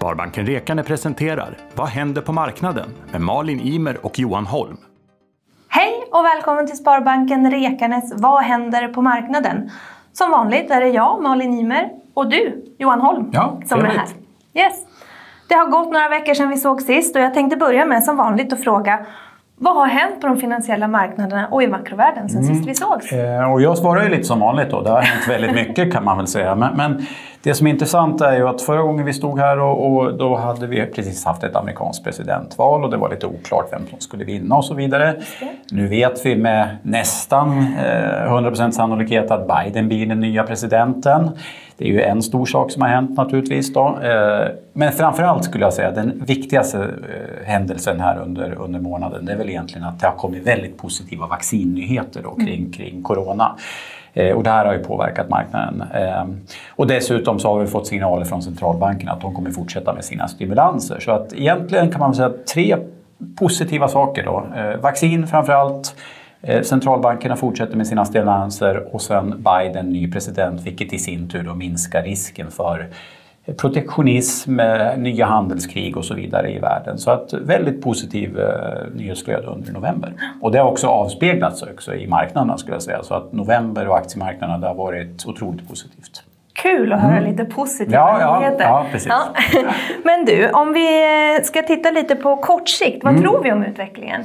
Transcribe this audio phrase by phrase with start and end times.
[0.00, 2.88] Sparbanken Rekane presenterar Vad händer på marknaden?
[3.12, 4.76] med Malin Imer och Johan Holm.
[5.68, 9.70] Hej och välkommen till Sparbanken Rekanes Vad händer på marknaden?
[10.12, 14.06] Som vanligt är det jag, Malin Imer, och du, Johan Holm, Ja, som är här.
[14.54, 14.74] Yes.
[15.48, 18.16] Det har gått några veckor sedan vi såg sist och jag tänkte börja med som
[18.16, 19.06] vanligt att fråga
[19.58, 23.12] vad har hänt på de finansiella marknaderna och i makrovärlden sen sist vi sågs?
[23.12, 24.82] Eh, Och jag svarar ju lite som vanligt då.
[24.82, 26.54] Det har hänt väldigt mycket kan man väl säga.
[26.54, 27.06] Men, men
[27.46, 30.36] det som är intressant är ju att förra gången vi stod här och, och då
[30.36, 34.24] hade vi precis haft ett amerikanskt presidentval och det var lite oklart vem som skulle
[34.24, 35.14] vinna och så vidare.
[35.70, 41.30] Nu vet vi med nästan eh, 100% sannolikhet att Biden blir den nya presidenten.
[41.78, 43.72] Det är ju en stor sak som har hänt naturligtvis.
[43.72, 43.98] Då.
[44.02, 49.32] Eh, Men framförallt skulle jag säga den viktigaste eh, händelsen här under, under månaden det
[49.32, 53.56] är väl egentligen att det har kommit väldigt positiva vaccinnyheter då kring, kring corona.
[54.14, 55.82] Eh, Och det här har ju påverkat marknaden.
[56.76, 60.28] Och dessutom så har vi fått signaler från centralbankerna att de kommer fortsätta med sina
[60.28, 61.00] stimulanser.
[61.00, 62.76] Så att egentligen kan man säga tre
[63.38, 64.46] positiva saker då.
[64.80, 65.86] Vaccin framförallt.
[65.86, 66.25] Eh,
[66.62, 71.54] Centralbankerna fortsätter med sina stimulanser och sen Biden ny president vilket i sin tur då
[71.54, 72.86] minskar risken för
[73.60, 76.98] protektionism, eh, nya handelskrig och så vidare i världen.
[76.98, 78.46] Så att väldigt positiv eh,
[78.94, 80.12] nyhetsflöde under november.
[80.42, 83.02] Och det har också avspeglats också i marknaderna skulle jag säga.
[83.02, 86.22] Så att november och aktiemarknaderna det har varit otroligt positivt.
[86.52, 88.20] Kul att höra lite positiva Mm.
[88.20, 88.64] Ja, ja, nyheter.
[88.64, 89.12] ja, precis.
[90.04, 91.02] Men du, om vi
[91.36, 93.14] eh, ska titta lite på kort sikt, Mm.
[93.14, 94.24] vad tror vi om utvecklingen?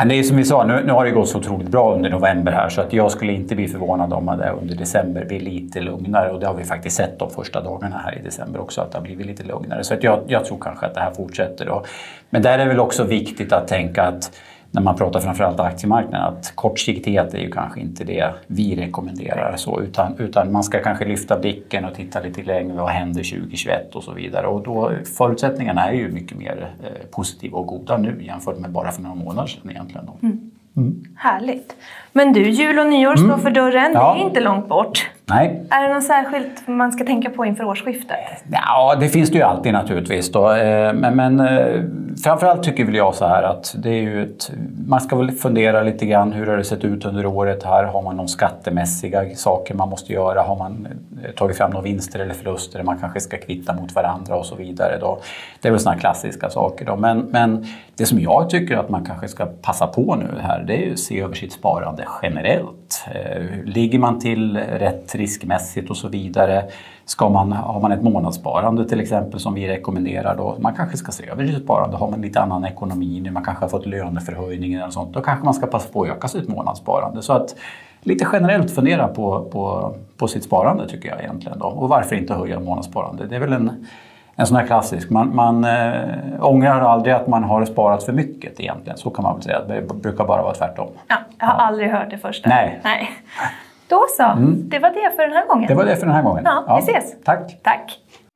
[0.00, 2.10] Ja, det är som vi sa, nu, nu har det gått så otroligt bra under
[2.10, 5.40] november här så att jag skulle inte bli förvånad om att det under december blir
[5.40, 8.80] lite lugnare och det har vi faktiskt sett de första dagarna här i december också
[8.80, 9.84] att det har blivit lite lugnare.
[9.84, 11.66] Så att jag, jag tror kanske att det här fortsätter.
[11.66, 11.84] Då.
[12.30, 14.30] Men där är det väl också viktigt att tänka att
[14.78, 19.80] när man pratar framförallt aktiemarknaden att kortsiktighet är ju kanske inte det vi rekommenderar så
[19.80, 24.04] utan, utan man ska kanske lyfta blicken och titta lite längre vad händer 2021 och
[24.04, 28.58] så vidare och då förutsättningarna är ju mycket mer eh, positiva och goda nu jämfört
[28.58, 30.06] med bara för några månader sedan egentligen.
[30.06, 30.28] Då.
[31.16, 31.76] Härligt.
[32.12, 33.84] Men du, jul och nyår står för dörren.
[33.84, 33.92] Mm.
[33.92, 34.14] Ja.
[34.14, 35.10] Det är inte långt bort.
[35.26, 38.18] Nej, Är det något särskilt man ska tänka på inför årsskiftet?
[38.52, 40.32] Ja, det finns det ju alltid naturligtvis.
[40.32, 40.52] Då.
[40.52, 41.82] Eh, Men, men eh,
[42.22, 44.50] framförallt tycker väl jag så här att det är ju ett,
[44.86, 47.84] man ska väl fundera lite grann hur har det sett ut under året här?
[47.84, 50.42] Har man någon skattemässiga saker man måste göra?
[50.42, 50.88] Har man
[51.24, 54.54] eh, tagit fram några vinster eller förluster man kanske ska kvitta mot varandra och så
[54.54, 54.98] vidare?
[55.00, 55.18] Då.
[55.60, 56.84] Det är väl sådana klassiska saker.
[56.84, 56.96] Då.
[56.96, 60.76] Men, men det som jag tycker att man kanske ska passa på nu här det
[60.76, 63.04] är ju att se över sitt sparande generellt.
[63.14, 66.64] Eh, ligger man till rätt riskmässigt och så vidare?
[67.04, 71.12] Ska man, har man ett månadssparande till exempel som vi rekommenderar då, man kanske ska
[71.12, 71.96] se över sitt sparande.
[72.08, 75.44] Har man lite annan ekonomi nu, man kanske har fått löneförhöjning eller sånt, då kanske
[75.44, 77.22] man ska passa på att öka sitt månadssparande.
[77.22, 77.54] Så att
[78.00, 81.58] lite generellt fundera på, på, på sitt sparande tycker jag egentligen.
[81.58, 81.66] Då.
[81.66, 83.26] Och varför inte höja månadssparande?
[83.26, 83.86] Det är väl en,
[84.36, 86.00] en sån här klassisk, man, man äh,
[86.40, 88.98] ångrar aldrig att man har sparat för mycket egentligen.
[88.98, 90.88] Så kan man väl säga, det brukar bara vara tvärtom.
[91.08, 92.48] Ja, jag har aldrig hört det första.
[92.48, 92.80] Nej.
[92.84, 93.10] Nej.
[93.88, 95.68] Då så, det var det för den här gången.
[95.68, 96.44] Det var det för den här gången.
[96.44, 97.24] Ja, vi ses.
[97.24, 97.62] Tack!
[97.62, 97.98] Tack.